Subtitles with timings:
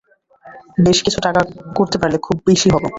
[0.77, 1.41] বেশ কিছু টাকা
[1.77, 2.83] করতে পারলে খুব খুশী হব।